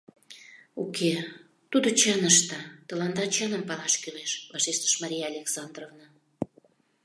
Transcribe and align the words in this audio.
—Уке, 0.83 1.13
тудо 1.71 1.89
чын 1.99 2.21
ышта, 2.31 2.59
тыланда 2.87 3.23
чыным 3.35 3.63
палаш 3.69 3.93
кӱлеш,— 4.01 4.31
вашештыш 4.51 4.93
Мария 5.01 5.25
Александровна. 5.31 6.07